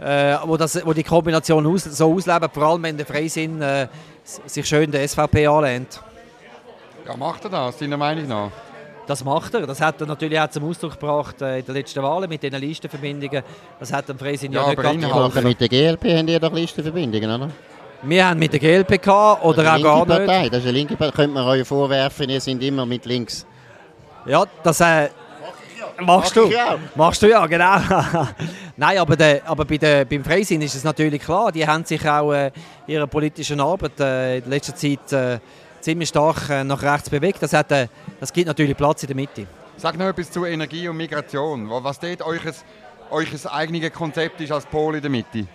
äh, 0.00 0.36
wo, 0.44 0.56
das, 0.56 0.84
wo 0.84 0.92
die 0.92 1.02
Kombination 1.02 1.66
aus, 1.66 1.84
so 1.84 2.14
ausleben, 2.14 2.48
vor 2.52 2.62
allem 2.62 2.82
wenn 2.82 2.96
der 2.96 3.06
Freisinn 3.06 3.60
äh, 3.62 3.88
sich 4.24 4.66
schön 4.66 4.90
der 4.90 5.06
SVP 5.06 5.46
anlehnt. 5.46 6.00
Ja, 7.06 7.16
macht 7.16 7.44
er 7.44 7.50
das, 7.50 7.78
deiner 7.78 7.96
Meinung 7.96 8.28
nach? 8.28 8.50
Das 9.06 9.24
macht 9.24 9.54
er. 9.54 9.66
Das 9.66 9.80
hat 9.80 9.98
er 10.02 10.06
natürlich 10.06 10.38
auch 10.38 10.50
zum 10.50 10.68
Ausdruck 10.68 10.92
gebracht 10.92 11.40
äh, 11.40 11.60
in 11.60 11.64
den 11.64 11.74
letzten 11.74 12.02
Wahlen 12.02 12.28
mit 12.28 12.42
den 12.42 12.52
Listenverbindungen. 12.52 13.42
Das 13.80 13.90
hat 13.90 14.06
dem 14.08 14.18
Freisinn 14.18 14.52
ja, 14.52 14.70
ja 14.70 14.92
nicht 14.92 15.08
geholfen. 15.08 15.44
Mit 15.44 15.60
der 15.60 15.68
GLP 15.68 16.04
haben 16.18 16.26
die 16.26 16.38
doch 16.38 16.52
Listenverbindungen, 16.52 17.30
oder? 17.30 17.50
Wir 18.02 18.28
haben 18.28 18.38
mit 18.38 18.52
der 18.52 18.60
GLP 18.60 19.02
gehabt, 19.02 19.44
oder 19.44 19.74
auch 19.74 19.82
gar 19.82 20.06
Partei. 20.06 20.40
nicht. 20.42 20.52
Das 20.52 20.60
ist 20.60 20.68
eine 20.68 20.78
linke 20.78 20.96
Partei. 20.96 21.16
Könnte 21.16 21.34
man 21.34 21.46
euch 21.46 21.66
vorwerfen, 21.66 22.28
ihr 22.28 22.40
seid 22.40 22.62
immer 22.62 22.84
mit 22.84 23.06
links. 23.06 23.46
Ja, 24.26 24.44
das... 24.62 24.80
Äh, 24.80 25.08
Machst 26.00 26.36
du? 26.36 26.50
Machst 26.94 27.22
du 27.22 27.26
ja, 27.28 27.44
genau. 27.46 27.76
Nein, 28.76 28.98
aber, 28.98 29.16
der, 29.16 29.42
aber 29.44 29.64
bei 29.64 29.78
der, 29.78 30.04
beim 30.04 30.22
Freisinn 30.22 30.62
ist 30.62 30.74
es 30.74 30.84
natürlich 30.84 31.20
klar, 31.20 31.50
die 31.50 31.66
haben 31.66 31.84
sich 31.84 32.08
auch 32.08 32.32
äh, 32.32 32.52
ihrer 32.86 33.06
politischen 33.06 33.60
Arbeit 33.60 33.98
äh, 33.98 34.38
in 34.38 34.48
letzter 34.48 34.76
Zeit 34.76 35.12
äh, 35.12 35.40
ziemlich 35.80 36.08
stark 36.08 36.48
äh, 36.50 36.62
nach 36.62 36.82
rechts 36.82 37.10
bewegt. 37.10 37.42
Das, 37.42 37.52
hat, 37.52 37.72
äh, 37.72 37.88
das 38.20 38.32
gibt 38.32 38.46
natürlich 38.46 38.76
Platz 38.76 39.02
in 39.02 39.08
der 39.08 39.16
Mitte. 39.16 39.46
Sag 39.76 39.98
noch 39.98 40.06
etwas 40.06 40.30
zu 40.30 40.44
Energie 40.44 40.88
und 40.88 40.96
Migration. 40.96 41.68
Was 41.68 41.98
dort 41.98 42.22
euch, 42.22 42.42
euch 43.10 43.52
eigenes 43.52 43.92
Konzept 43.92 44.40
ist 44.40 44.52
als 44.52 44.66
Pol 44.66 44.96
in 44.96 45.02
der 45.02 45.10
Mitte? 45.10 45.46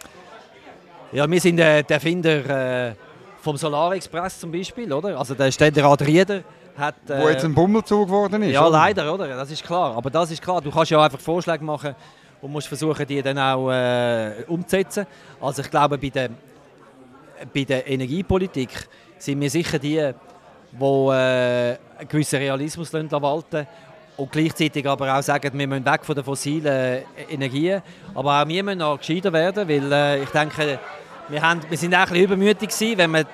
Ja, 1.13 1.29
wir 1.29 1.39
sind 1.39 1.59
äh, 1.59 1.83
der 1.83 1.95
Erfinder 1.95 2.89
äh, 2.89 2.95
vom 3.41 3.55
Solarexpress 3.55 4.39
zum 4.39 4.51
Beispiel, 4.51 4.91
oder? 4.91 5.17
Also 5.17 5.35
der 5.35 5.51
Ständerat 5.51 6.01
Rieder 6.01 6.41
hat, 6.77 6.95
äh, 7.09 7.21
Wo 7.21 7.29
jetzt 7.29 7.45
ein 7.45 7.53
Bummelzug 7.53 8.07
geworden 8.07 8.41
ist? 8.43 8.53
Ja, 8.53 8.61
oder? 8.61 8.71
leider, 8.71 9.13
oder? 9.13 9.27
Das 9.27 9.51
ist 9.51 9.63
klar. 9.63 9.95
Aber 9.95 10.09
das 10.09 10.31
ist 10.31 10.41
klar. 10.41 10.61
Du 10.61 10.71
kannst 10.71 10.91
ja 10.91 11.01
einfach 11.01 11.19
Vorschläge 11.19 11.63
machen 11.63 11.95
und 12.41 12.51
musst 12.51 12.67
versuchen, 12.67 13.05
die 13.07 13.21
dann 13.21 13.37
auch 13.37 13.71
äh, 13.71 14.43
umzusetzen. 14.47 15.05
Also 15.39 15.61
ich 15.61 15.69
glaube, 15.69 15.97
bei 15.97 16.09
der, 16.09 16.29
bei 17.53 17.63
der 17.63 17.87
Energiepolitik 17.87 18.87
sind 19.17 19.39
wir 19.39 19.49
sicher 19.49 19.79
die, 19.79 20.11
die 20.71 20.83
äh, 20.83 21.77
einen 21.97 22.07
gewissen 22.09 22.39
Realismus 22.39 22.91
walten 22.93 23.67
und 24.17 24.31
gleichzeitig 24.31 24.87
aber 24.87 25.17
auch 25.17 25.23
sagen, 25.23 25.51
wir 25.57 25.67
müssen 25.67 25.85
weg 25.85 26.05
von 26.05 26.15
den 26.15 26.23
fossilen 26.23 27.03
Energien. 27.29 27.81
Aber 28.13 28.41
auch 28.41 28.47
wir 28.47 28.63
müssen 28.63 28.79
noch 28.79 28.97
gescheiter 28.97 29.33
werden, 29.33 29.67
weil 29.67 29.91
äh, 29.91 30.23
ich 30.23 30.29
denke, 30.29 30.79
wir, 31.29 31.41
haben, 31.41 31.61
wir 31.67 31.77
sind 31.77 31.95
auch 31.95 31.99
ein 31.99 32.09
bisschen 32.09 32.23
übermütig 32.25 32.69
gewesen, 32.69 32.97
wenn 32.97 33.11
wir 33.11 33.25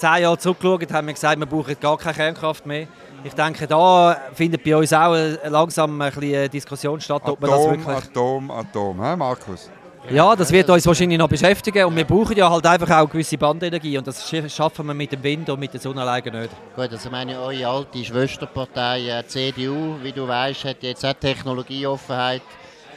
zehn 0.00 0.22
Jahre 0.22 0.38
zurückgeschaut 0.38 0.92
haben 0.92 1.06
wir 1.06 1.14
gesagt, 1.14 1.38
wir 1.38 1.46
brauchen 1.46 1.76
gar 1.78 1.98
keine 1.98 2.14
Kernkraft 2.14 2.66
mehr. 2.66 2.86
Ich 3.22 3.34
denke, 3.34 3.66
da 3.66 4.16
findet 4.32 4.64
bei 4.64 4.74
uns 4.74 4.92
auch 4.92 5.14
langsam 5.44 6.00
ein 6.00 6.10
bisschen 6.10 6.50
Diskussion 6.50 7.00
statt, 7.00 7.22
ob 7.26 7.42
Atom, 7.44 7.50
man 7.50 7.50
das 7.50 7.70
wirklich... 7.70 8.10
Atom, 8.10 8.50
Atom, 8.50 9.00
Atom, 9.00 9.18
Markus? 9.18 9.70
Ja, 10.08 10.34
das 10.34 10.50
wird 10.50 10.68
uns 10.70 10.86
wahrscheinlich 10.86 11.18
noch 11.18 11.28
beschäftigen 11.28 11.84
und 11.84 11.94
wir 11.94 12.04
brauchen 12.04 12.34
ja 12.34 12.48
halt 12.48 12.66
einfach 12.66 12.90
auch 12.98 13.10
gewisse 13.10 13.36
Bandenergie 13.36 13.98
und 13.98 14.06
das 14.06 14.34
schaffen 14.48 14.86
wir 14.86 14.94
mit 14.94 15.12
dem 15.12 15.22
Wind 15.22 15.50
und 15.50 15.60
mit 15.60 15.74
der 15.74 15.80
Sonne 15.80 16.00
alleine 16.00 16.40
nicht. 16.40 16.50
Gut, 16.74 16.90
also 16.90 17.10
meine, 17.10 17.38
eure 17.38 17.66
alte 17.66 18.02
Schwesterpartei 18.02 19.06
äh, 19.08 19.26
CDU, 19.26 19.96
wie 20.02 20.12
du 20.12 20.26
weißt, 20.26 20.64
hat 20.64 20.82
jetzt 20.82 21.04
auch 21.04 21.12
Technologieoffenheit 21.12 22.42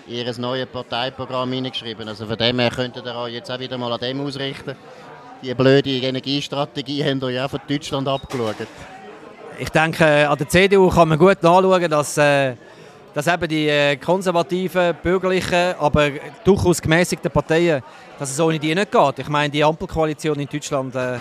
in 0.08 0.16
ihr 0.16 0.40
neues 0.40 0.66
Parteiprogramm 0.68 1.52
hineingeschrieben. 1.52 2.08
Also 2.08 2.26
von 2.26 2.38
dem 2.38 2.60
her 2.60 2.70
könntet 2.70 3.06
ihr 3.06 3.16
euch 3.16 3.34
jetzt 3.34 3.52
auch 3.52 3.60
wieder 3.60 3.78
mal 3.78 3.92
an 3.92 4.00
dem 4.00 4.22
ausrichten 4.22 4.76
die 5.44 5.54
blöde 5.54 5.90
Energiestrategie 5.90 7.04
haben 7.04 7.22
euch 7.24 7.40
auch 7.40 7.50
von 7.50 7.60
Deutschland 7.68 8.08
abgeschaut. 8.08 8.56
Ich 9.60 9.70
denke, 9.70 10.28
an 10.28 10.38
der 10.38 10.48
CDU 10.48 10.90
kann 10.90 11.10
man 11.10 11.20
gut 11.20 11.44
nachschauen, 11.44 11.90
dass, 11.90 12.18
äh, 12.18 12.56
dass 13.14 13.28
eben 13.28 13.48
die 13.48 13.68
äh, 13.68 13.98
konservativen, 13.98 14.96
bürgerlichen, 15.04 15.76
aber 15.80 16.10
durchaus 16.44 16.82
gemäßigten 16.82 17.30
Parteien, 17.30 17.84
dass 18.18 18.32
es 18.32 18.40
ohne 18.40 18.58
die 18.58 18.74
nicht 18.74 18.92
geht. 18.92 19.20
Ich 19.20 19.30
meine, 19.30 19.52
die 19.52 19.64
Ampelkoalition 19.64 20.40
in 20.40 20.48
Deutschland, 20.48 20.96
äh, 20.96 21.18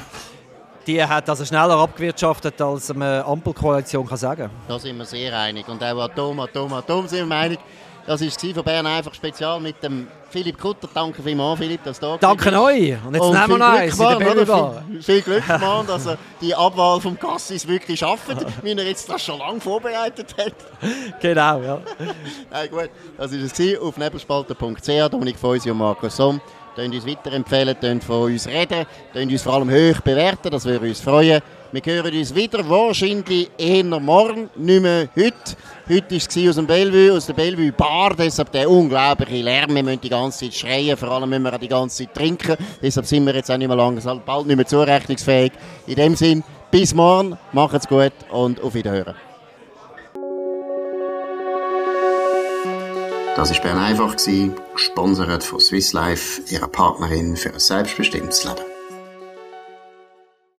die 0.87 1.05
hat 1.05 1.29
also 1.29 1.45
schneller 1.45 1.77
abgewirtschaftet, 1.77 2.61
als 2.61 2.91
eine 2.91 3.25
Ampelkoalition 3.25 4.07
kann 4.07 4.17
sagen. 4.17 4.51
Da 4.69 4.79
sind 4.79 4.97
wir 4.97 5.05
sehr 5.05 5.37
einig. 5.39 5.69
Und 5.69 5.83
auch 5.83 6.01
Atom, 6.01 6.41
Atom, 6.41 6.73
Atom 6.73 7.07
sind 7.07 7.29
wir 7.29 7.37
einig. 7.37 7.59
Das 8.07 8.21
war 8.21 8.55
von 8.55 8.65
Bern 8.65 8.87
einfach 8.87 9.15
spezial 9.15 9.61
mit 9.61 9.83
dem 9.83 10.09
Philipp 10.29 10.59
Kutter. 10.59 10.89
Danke 10.93 11.23
vielmals, 11.23 11.59
Philipp, 11.59 11.85
dass 11.85 12.01
du 12.01 12.07
da 12.07 12.17
Danke 12.17 12.49
euch. 12.61 12.97
Und 13.07 13.15
jetzt 13.15 13.23
und 13.23 13.33
nehmen 13.33 13.59
wir 13.59 13.67
eins 13.67 13.99
in 13.99 14.19
der 14.19 14.47
viel, 14.47 15.03
viel 15.03 15.23
Glück, 15.23 15.49
Mann, 15.61 15.87
dass 15.87 16.07
er 16.07 16.19
die 16.41 16.55
Abwahl 16.55 17.01
vom 17.01 17.19
Cassis 17.19 17.67
wirklich 17.69 18.01
schafft, 18.01 18.25
wie 18.63 18.73
er 18.73 18.85
jetzt 18.85 19.09
das 19.09 19.23
schon 19.23 19.39
lange 19.39 19.61
vorbereitet 19.61 20.35
hat. 20.37 20.55
Genau, 21.21 21.61
ja. 21.61 21.81
Nein, 22.51 22.71
gut, 22.71 22.91
das 23.17 23.33
war 23.33 23.39
es 23.41 23.81
auf 23.81 23.97
nebelspalter.ch. 23.97 25.11
Dominik 25.11 25.39
Feusi 25.39 25.71
und 25.71 25.79
Markus 25.79 26.17
Somm. 26.17 26.41
Könnt 26.75 26.95
uns 26.95 27.07
weiterempfehlen, 27.07 27.79
könnt 27.79 28.03
von 28.03 28.33
uns 28.33 28.49
reden, 28.49 28.87
könnt 29.13 29.31
uns 29.31 29.43
vor 29.43 29.55
allem 29.55 29.71
hoch 29.71 30.01
bewerten, 30.01 30.51
das 30.51 30.65
würde 30.65 30.89
uns 30.89 31.01
freuen. 31.01 31.43
Wir 31.73 31.81
hören 31.87 32.15
uns 32.15 32.35
wieder, 32.35 32.69
wahrscheinlich 32.69 33.51
eher 33.57 33.83
morgen, 33.83 34.51
nicht 34.57 34.83
mehr 34.83 35.09
heute. 35.17 35.57
Heute 35.89 36.11
war 36.11 36.17
es 36.19 36.49
aus 36.51 36.57
dem 36.57 36.67
Bellevue, 36.67 37.17
aus 37.17 37.25
der 37.25 37.33
Bellevue 37.33 37.73
Bar, 37.73 38.15
deshalb 38.15 38.53
der 38.53 38.69
unglaubliche 38.69 39.43
Lärm. 39.43 39.75
Wir 39.75 39.83
müssen 39.83 40.03
die 40.03 40.11
ganze 40.11 40.41
Zeit 40.41 40.55
schreien, 40.55 40.99
vor 40.99 41.09
allem 41.13 41.31
müssen 41.31 41.45
wir 41.45 41.55
auch 41.55 41.59
die 41.59 41.69
ganze 41.69 42.05
Zeit 42.05 42.15
trinken. 42.15 42.59
Deshalb 42.83 43.07
sind 43.07 43.25
wir 43.25 43.35
jetzt 43.35 43.51
auch 43.51 43.57
nicht 43.57 43.69
mehr 43.69 43.77
lange, 43.77 44.03
bald 44.27 44.47
nicht 44.49 44.57
mehr 44.57 44.67
zurechnungsfähig. 44.67 45.53
In 45.87 45.95
dem 45.95 46.15
Sinn, 46.15 46.45
bis 46.71 46.95
morgen, 46.95 47.39
macht's 47.53 47.89
gut 47.89 48.13
und 48.31 48.63
auf 48.63 48.75
Wiederhören. 48.75 49.15
Das 53.35 53.51
war 53.51 53.63
Bern 53.63 53.79
einfach, 53.79 54.15
gesponsert 54.75 55.43
von 55.43 55.59
Swiss 55.59 55.95
Life, 55.95 56.43
ihrer 56.51 56.69
Partnerin 56.69 57.35
für 57.35 57.49
ein 57.49 57.59
selbstbestimmtes 57.59 58.45
Leben. 58.45 58.72